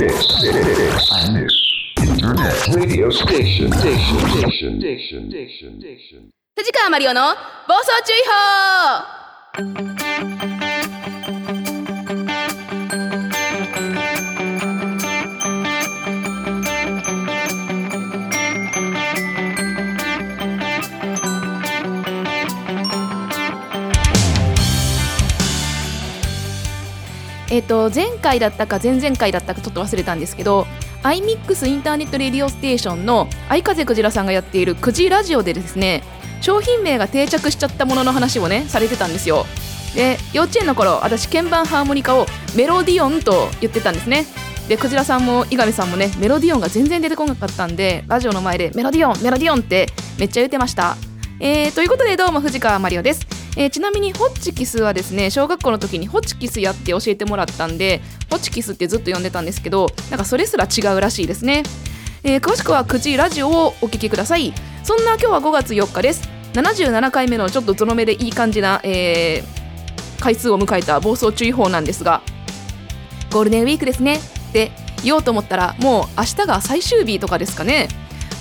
[0.00, 0.08] 藤
[6.72, 7.34] 川マリオの
[7.68, 8.16] 暴走注意
[10.56, 10.69] 報。
[27.60, 30.66] えっ、と前回だったか前々回だったかちょっと忘れたんですけど
[31.02, 36.02] iMix インターネットレディオステーションの相風クジラさんがやっているクジラジオでですね
[36.40, 39.44] 商品名が定着しちゃったものの話をねされてたんですよ。
[39.94, 42.24] で幼稚園の頃私鍵盤ハーモニカを
[42.56, 44.24] メロディオンと言ってたんですね。
[44.66, 50.96] でクジラさんも伊上さんもねメロディオンが全然出てこなかったんでラジオの前でメロディオンメロディオンってめっちゃ言ってました。
[51.40, 58.00] えー、ということでどうも藤川マリオです、えーちなみにホッチキスはですね小学校の時にホッチキスやって教えてもらったんで
[58.30, 61.62] ホッチキスってずっと呼んでたんですけどなんかそれすら違うらしいですね、
[62.22, 64.52] えー詳しくは9時ラジオをお聞きください。
[64.84, 66.28] そんな今日は5月4日です。
[66.54, 69.60] 77回目のちょっとゾロ目でいい感じな、えー
[70.20, 72.20] 回数を迎えた暴走注意報なんですが
[73.32, 74.16] ゴールデンウィークですね。
[74.16, 74.70] って
[75.02, 77.88] 言おうと思ったらもう明日が最終日とかですかね、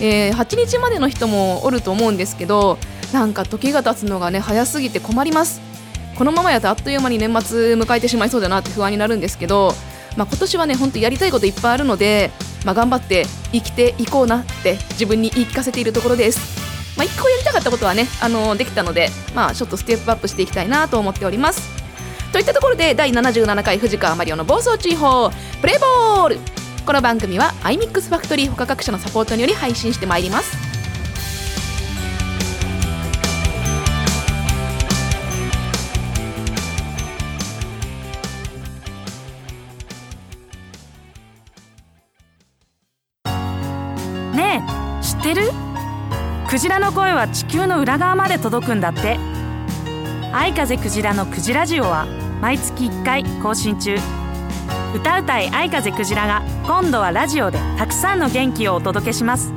[0.01, 2.77] えー8日までの人もおると思うんですけど
[3.13, 5.61] なんか時が経つのがね早すぎて困ります
[6.15, 9.73] このままやとあっという間に年末迎えてしまいそうだなって不安になるんですけど、
[10.17, 12.31] まあ、今年はね本当やりたいこといっぱいあるので、
[12.65, 16.59] まあ、頑張って生きていこうなって自分に言い聞かせているところです
[16.97, 21.69] まあ、個やりたかったことはね、あのできたので、まあ、ちょっとステップアップしていきたいなと思っております。
[22.33, 26.37] といったところで第77回藤川マリオの暴走注意報プレイボール
[26.85, 30.78] この番組は iMix ファクトリー他各社のサポートにより配信してまいります。
[46.49, 49.19] クジラの声は地球の裏側まで届くんだって。
[50.33, 52.07] 愛風クジラのクジラジオは
[52.41, 53.95] 毎月1回更新中。
[54.95, 59.53] 歌うたい愛風クジラが今度はラジオでたくさんの元気をお届けします。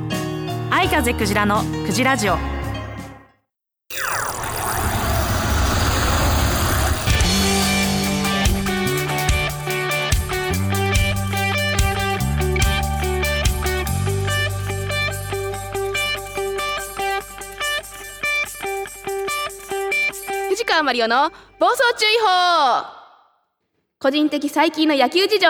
[0.69, 2.37] 愛風クジラのクジラジオ。
[20.83, 22.85] 川マリオの暴走注意報。
[23.99, 25.47] 個人的最近の野球事情。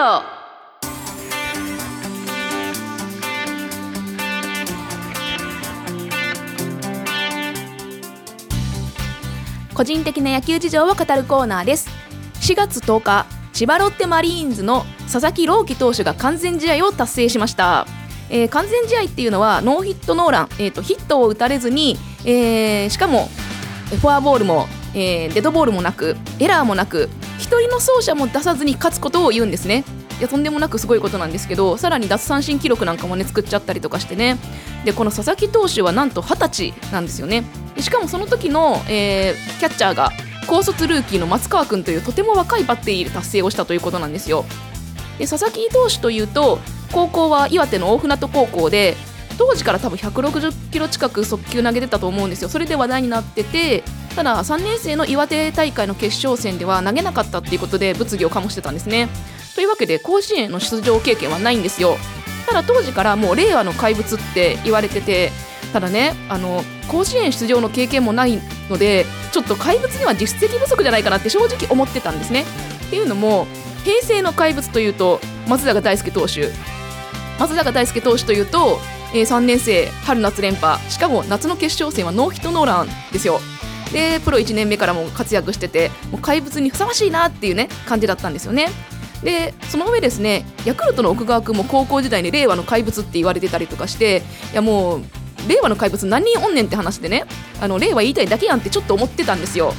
[9.73, 11.89] 個人的な野球事情を語るコーナーです。
[12.41, 17.87] 4月10日千葉ロッテマリーンズの佐々木朗希投手が完全試合を達成しました、
[18.29, 23.29] えー完全試合っていうのはノーヒットノーラン、えー、とヒットを打たれずに、えーしかも
[23.99, 29.83] フォアボールも、えーデッドボールもなくエラーもなく一人の走者も出さずに勝つことを言うんですね。
[30.19, 34.37] いやとんでもなくすごいことなんですけどさらに奪三振記録なんかもね作っちゃったりとかしてね。
[34.85, 37.43] でこの佐々木投手はなんと20歳なんですよね。
[37.75, 40.11] でしかもその時の、えーキャッチャーが
[40.47, 44.45] 高卒ルーキーの松川君というとても若いバッテリーで達成をしたということなんですよ。
[45.17, 46.59] で佐々木投手というと
[46.91, 48.95] 高校は岩手の大船渡高校で
[49.37, 52.49] 当時から多分160キロ近く速球投げてたと思うんですよ。
[52.49, 53.83] それで話題になってて
[54.15, 59.09] ただ3年生の岩手大会の決勝戦では投げなかったっていうことで物議を醸してたんですね。
[59.55, 61.97] というわけで甲子園の出場経験はないんですよ。
[62.47, 65.31] ただ当時からもう令和の怪物って言われてて
[65.71, 72.43] ただねあの甲子園出場の経験もないのでちょっと怪物には実績不足じゃないかなって正直思ってたんですね。
[72.87, 73.47] っていうのも
[73.83, 76.51] 平成の怪物というと松坂大輔投手。
[77.39, 78.79] 松坂大輔投手というと、
[79.13, 80.79] え3年生春夏連覇。
[80.89, 83.39] しかも夏の決勝戦はノーヒットノーランですよ。
[83.93, 88.69] でプロ1年目からも活躍しててもう怪物にふさわしいなっていうね感じだったんですよね。
[89.23, 94.21] でその上ですねヤクルトの奥川君も高校時代に令和の怪物って言われてたりとかして
[94.51, 95.01] いやもう
[95.47, 97.23] 令和の怪物何人おんねんって話でね
[97.61, 99.73] あの令和言いたいだけやんってちょっと思ってたんですよ。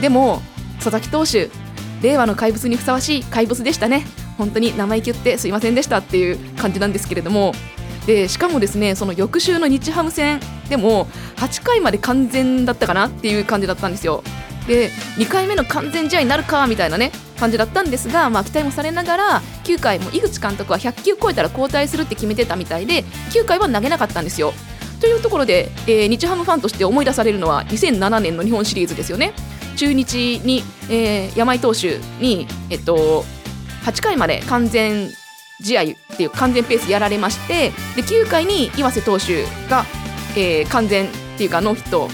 [0.00, 0.42] でも
[0.82, 1.50] 佐々木投手
[2.02, 4.06] 令和の怪物にふさわしい怪物でしたね。
[4.38, 7.52] 本当に生意気言ってすいませんでしたっていう感じなんですけれども
[8.10, 14.24] でしかもですねその翌週の日ハム戦でも8回まで完全だったかなっていう感じだったんですよ。
[14.66, 24.52] で2回目の完全試合になるかみたいなね感じだったんですが、まあ、期待もされながら9回も井口監督は100球超えたら交代するって決めてたみたいで9回は投げなかったんですよ。
[25.00, 29.34] というところで、えー日ハムファンとして思い出されるのは2007年の日本シリーズですよね。
[29.76, 33.24] 中日に、えー山井投手に、えっと、
[33.84, 35.10] 8回まで完全
[35.62, 35.86] 試合っ
[36.16, 39.84] ていう完全ペースやられましてで9回に岩瀬投手が、
[40.36, 42.08] えー完全っていうかノーヒット、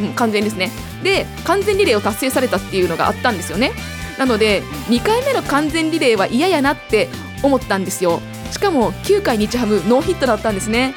[0.00, 0.70] うん、完全ですね。
[1.02, 3.72] で完全リレーを達成されたっていうのがあったんですよね。
[4.18, 7.08] なので2回目の完全リレーは嫌やなって
[7.42, 8.20] 思ったんですよ。
[8.50, 10.94] しかも9回日ハムノーヒットだったんですね。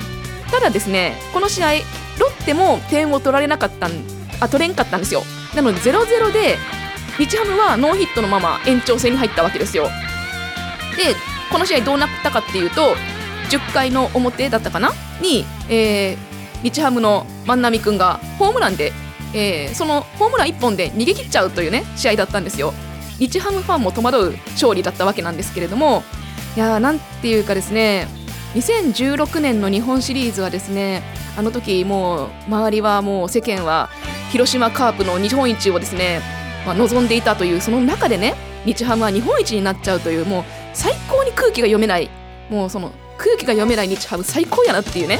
[0.51, 1.73] ただですねこの試合
[2.19, 3.91] ロッテも点を取られなかったん
[4.39, 5.23] あ取れんかったんですよ。
[5.55, 6.57] なので0-0で
[7.17, 9.89] 日ハムはノーヒットのまま延長戦に入ったわけですよ。
[10.97, 11.15] で
[11.51, 12.95] この試合どうなったかっていうと
[13.49, 14.91] 10回の表だったかな？
[15.21, 16.29] に、えー
[16.61, 18.91] 日ハムの万波君がホームランで、
[19.33, 22.73] えーそのホームラン1本で逃げ切っちゃうというね試合だったんですよ。
[23.17, 26.03] 日ハムファンも戸惑う勝利だったわけなんですけれども
[26.55, 28.07] いやーなんていうかですね
[28.55, 31.03] 2016年の日本シリーズはですね
[31.37, 33.89] あの時もう周りはもう世間は
[34.31, 36.21] 広島カープの日本一をですね、
[36.65, 38.35] まあ、望んでいたというその中でね
[38.65, 40.43] 日ハムは日本一になっちゃうというもう
[40.79, 42.09] 最高に空気が読めない。
[42.49, 45.19] もうその空気が読めない日ハム最高やなっていうね。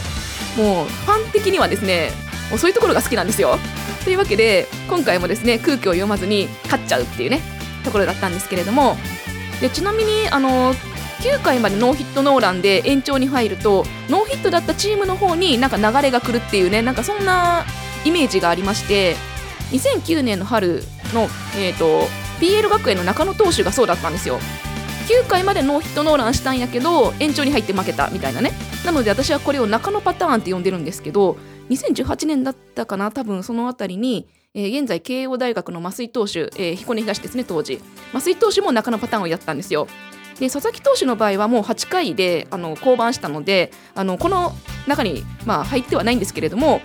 [0.58, 2.12] もうファン的にはですね
[2.50, 3.58] もうそういうところが好きなんですよ。
[4.06, 7.42] というわけで今回もですね空気を読まずに勝っちゃうっていうね
[7.84, 8.96] ところだったんですけれども。
[9.60, 10.74] でちなみにあの
[11.20, 17.66] 9回までノーヒットノーランで延長に入るとノーヒットだったチームの方になんか流れが来るっていうねなんかそんな
[18.06, 19.18] イメージがありまして
[19.72, 20.82] 2009年の春
[21.14, 21.24] の、
[21.58, 22.08] えー、と
[22.40, 24.40] PL 学園の中野投手がそうだったんですよ。
[25.10, 28.52] 9回までノーヒットノーランしたんやけど延長に入って負けたみたいなね。
[28.86, 31.36] なので私はこれを中野パターンって呼んでるんですけど
[31.72, 37.82] 2018年だったかな多分そのあたりに、えー現在慶応大学の増井投手、えー彦根東ですね当時。
[38.14, 39.88] 増井投手も中野パターンをやったんですよ。
[40.40, 44.54] で佐々木投手の場合はもう8回であの降板したのであのこの
[44.88, 46.82] 中に、まあ、入ってはないんですけれども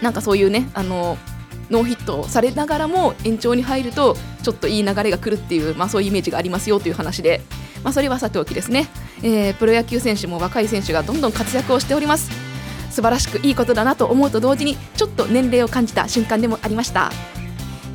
[0.00, 1.18] なんかそういうねあの
[1.70, 7.40] ノーヒットされながらも延長に入るとちょっといい流れが来るっていう、まあ、そういうイメージがありますよという話で、
[7.82, 8.88] まあ、それはさておきですね、
[9.22, 12.30] えープロ野球選手も若い選手がどんどん活躍をしております。
[12.90, 17.10] 素晴らしくいいことだなと思うと同時にちょっと年齢を感じた瞬間でもありました。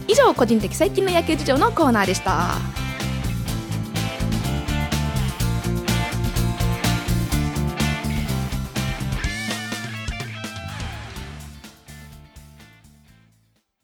[0.08, 2.81] 以上個人的最近の野球事情のコーナーでした。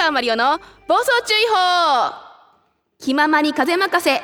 [0.00, 0.58] 川マリオの
[0.88, 2.14] 暴走注意報。
[2.98, 4.22] 気ままに風任せ。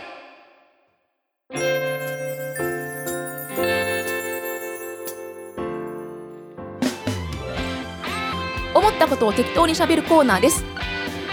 [8.75, 10.64] 思ったことを適当にしゃべるコーナーです。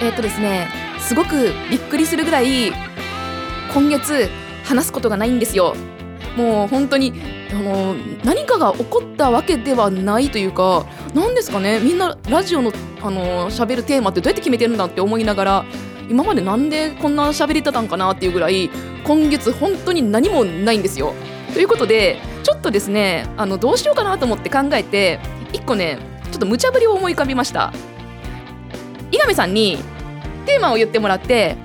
[0.02, 0.68] えっ、とですね
[1.00, 2.74] すごくびっくりするぐらい
[3.74, 4.28] 今月
[4.66, 5.74] 話すことがないんですよ。
[6.36, 7.14] もう本当に
[7.54, 15.66] あの何かが起こったわけではないというか何ですかねみんなラジオのあの喋るテーマってどうやって決めてるんだって思いながら
[16.10, 18.70] 今までなんでこんな喋れてたんかなっていうぐらい
[19.04, 21.14] 今月本当に何もないんですよ。
[21.54, 25.20] ということでちょっとですねあのどうしようかなと思って考えて
[25.52, 26.00] 一個ね
[26.32, 27.74] ちょっと無茶ぶりを思い浮かびました。
[29.12, 29.78] 伊上さんに
[30.48, 31.56] テーマを言ってもらって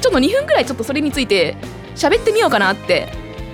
[0.00, 1.56] ちょっと2分ぐらいちょっとそれについて
[1.96, 3.08] 喋ってみようかなって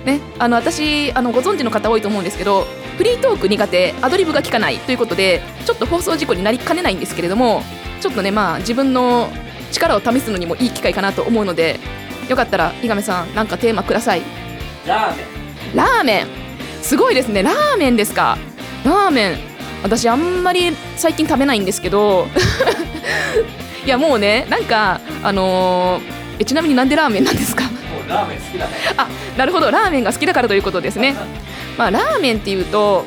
[0.09, 2.65] ね、あの私あのご存知の方多いと思うんですけど
[2.97, 7.61] フリートーク苦手アドリブが効かないということでちょっと放送事故になりかねないんですけれども
[8.01, 9.29] ちょっとねまあ自分の
[9.71, 11.79] 力を試すのにもいい機会かなと思うので
[12.27, 14.21] よかったら伊上さんなんかテーマください。
[14.87, 15.75] ラーメン。
[15.75, 16.27] ラーメン。
[16.81, 17.43] すごいですね。
[17.43, 18.37] ラーメンですか。
[18.85, 19.37] ラーメン。
[19.83, 22.27] 私あんまり最近食べないんですけど
[23.85, 27.63] いやもうねなんかあのーえちなみになんでラーメンなんですか？
[27.89, 29.71] もうラーメン好きだねあなるほど。
[29.71, 31.15] ラーメンが好きだからということですね。
[31.77, 33.05] まあラーメンっていうと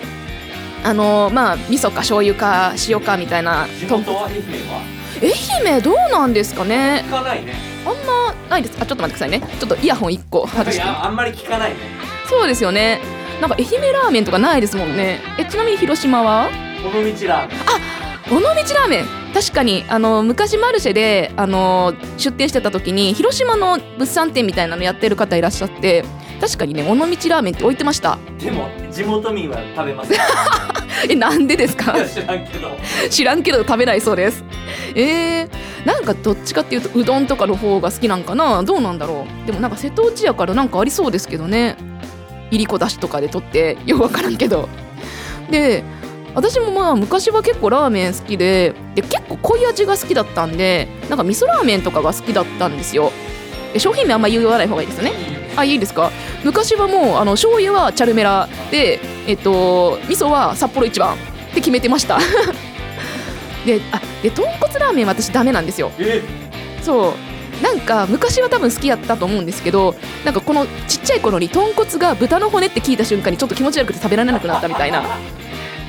[0.85, 3.67] あのーまあ味噌か醤油か塩かみたいな。
[3.79, 4.83] 地元は愛媛は？
[5.23, 7.05] 愛媛どうなんですかね。
[7.07, 7.55] 聞かないね。
[7.87, 8.77] あんまないです。
[8.81, 9.41] あちょっと待ってくださいね。
[9.61, 10.87] ちょっとイヤホン1個外いして。
[10.87, 11.77] やあんまり聞かないね。
[12.29, 13.01] そうですよね。
[13.41, 15.21] なんか愛媛ラーメンとかないですもんね。
[15.39, 16.49] えちなみに広島は？
[16.85, 18.37] 尾道ラーメン。
[18.37, 26.05] 尾道ラーメン確かにあの昔マルシェであの出店してた時に広島の物産展みたいなのやってる方いらっしゃって
[26.41, 28.19] 確かにね尾道ラーメンって置いてました。
[28.39, 30.13] でも地元民は食べます。
[31.09, 31.95] えなんでですか？
[32.05, 32.77] 知らんけど。
[33.11, 34.45] 知らんけど食べないそうです。
[34.95, 35.49] えー、
[35.87, 38.63] なんかどっちかっていうとうどんとかの方が好きなんかな？
[38.65, 39.47] どうなんだろう？
[39.47, 41.77] でもなんか瀬戸内やからなんかありそうですけどね。
[42.51, 44.69] いりこだしとかで取ってよくわからんけど。
[45.51, 45.85] で
[46.35, 53.13] 私もまあ昔は結構ラーメン好きでで結構濃い味が好きだったんでなんか味噌ラーメンとかが好きだったんですよ。
[53.73, 55.13] で商品名あんま言わない方がいいですよね。
[55.57, 56.11] あいいですか？
[56.45, 61.19] 昔はもうあの醤油はチャルメラでえっと味噌は札幌一番っ
[61.51, 62.19] て決めてました。
[63.67, 65.91] であで豚骨ラーメンは私ダメなんですよ。
[65.99, 66.23] え？
[66.83, 67.15] そう。
[67.63, 75.05] なんか昔は多分好きやったと思うんですけどなんかこのちっちゃい頃に豚骨が豚の骨って聞いた瞬間にちょっと気持ち悪くて食べられなくなったみたいな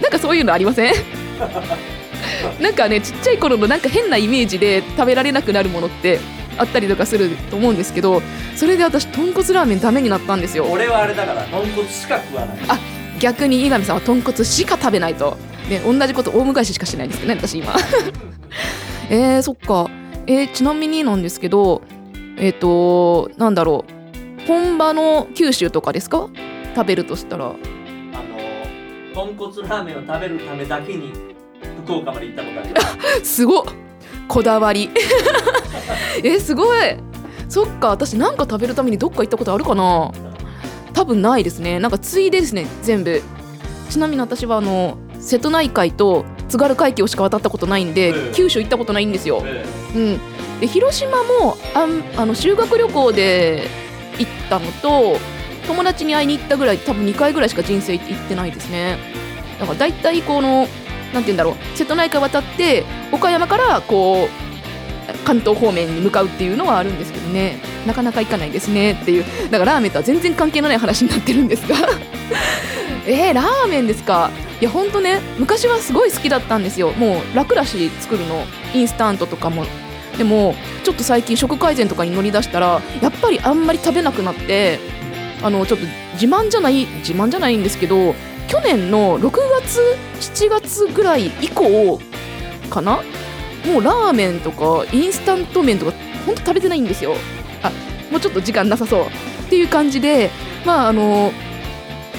[0.02, 0.94] なんかそういうのありません？
[2.62, 6.20] なんかねちっちゃい頃のなんか変なイメージで食べられなくなるものって
[6.58, 8.22] あったりとかすると思うんですけど
[8.56, 10.66] それで私豚骨ラーメンダメになったんですよ。
[10.70, 12.58] 俺はあれだから豚骨しか食わない。
[12.68, 12.78] あ
[13.20, 15.38] 逆に井上さんは豚骨しか食べないと、
[15.70, 17.74] ね、同じこと大昔しかしてないんですよね私今。
[19.10, 19.90] えー、そっか。
[20.28, 21.82] えーちなみになんですけど
[22.38, 24.48] えっ、となんだろう。
[24.48, 26.28] 本場の九州とかですか？
[26.76, 27.52] 食べるとしたら
[29.14, 31.14] 豚骨ラーメンを食べるためだけに
[31.86, 33.46] 福岡まで行ったことあるす。
[33.46, 33.64] ごっ。
[34.28, 34.90] こだわり。
[36.24, 36.80] えすごい。
[37.50, 37.90] そっか。
[37.90, 40.12] 私なんか食べるためにどっか行ったことあるかな。
[40.94, 41.80] 多分ないですね。
[41.80, 43.22] なんかついでですね全部。
[43.90, 48.32] ちなみに私はあの瀬戸内海と津軽海峡しか渡ったことないんで、ええ。
[48.34, 49.66] 九州行ったことないんですよ、え。
[49.96, 50.20] うん、
[50.60, 53.68] で広島もあんあの修学旅行で
[54.18, 55.18] 行ったのと
[55.68, 58.98] 友達に会いに行ったぐらい多分2回ぐらいしか人生行ってないですね。
[59.60, 60.68] だから大体この
[61.14, 67.60] なんて言うんだろう瀬戸内海渡って岡山からこう関東方面に向かうっていうのはあるんですけどね。
[67.86, 68.94] なかなか行かないですね。
[68.94, 69.26] っていう。
[69.52, 71.76] だからラーメンとは全然関係のない話になってるんですが。
[73.06, 74.32] えー、ラーメンですか？
[74.62, 76.92] いやほんとね昔はすごい好きだったんですよ。
[76.92, 78.46] もう楽だし作るの。
[78.74, 79.66] インスタントとかも。
[80.18, 84.80] でもちょっと最近食改善とかに乗り出したらやっぱりあんまり食べなくなって
[85.44, 88.16] あのちょっと自慢じゃない自慢じゃないんですけど
[88.48, 89.32] 去年の6
[89.62, 89.82] 月
[90.20, 92.00] 7月ぐらい以降
[92.70, 93.02] かな
[93.66, 95.94] もうラーメンとかインスタント麺とか
[96.26, 97.16] ほんと食べてないんですよ。
[97.62, 97.72] あ
[98.12, 100.30] もうちょっと時間なさそうっていう感じで
[100.66, 101.32] まああの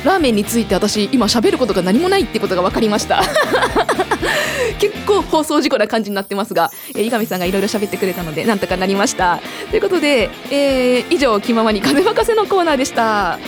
[0.04, 3.22] ラーメンについて私今喋ることが何もないってことが分かりました。
[4.78, 9.40] 結構放送事故な感じになってますが、えー、井上さんがいろいろ喋ってくれたのでなんとかなりました。
[9.70, 13.38] ということで、えー以上気ままに風任せのコーナーでした。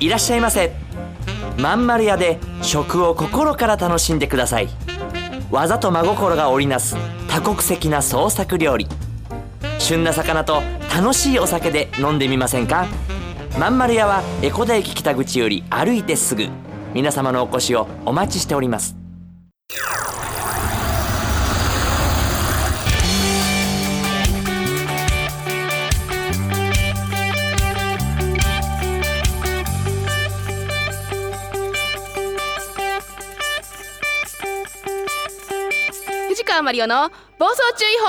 [0.00, 0.89] いらっしゃいませ。
[1.58, 4.68] まん丸屋で食を心から楽しんでください。
[5.50, 6.96] 技と真心が織りなす
[7.28, 8.86] 多国籍な創作料理。
[9.78, 10.62] 旬な魚と
[10.94, 12.86] 楽しいお酒で飲んでみませんか？
[13.58, 16.48] まん丸屋は江古田駅北口より歩いてすぐ。
[16.94, 18.99] 皆様のお越しをお待ちしております。
[36.60, 38.06] 川マリオの暴走注意報。